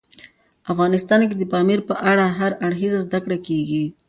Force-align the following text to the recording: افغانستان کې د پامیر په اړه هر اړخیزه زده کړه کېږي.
افغانستان 0.71 1.19
کې 1.29 1.35
د 1.37 1.43
پامیر 1.51 1.79
په 1.89 1.95
اړه 2.11 2.25
هر 2.39 2.51
اړخیزه 2.65 2.99
زده 3.05 3.19
کړه 3.23 3.37
کېږي. 3.47 3.83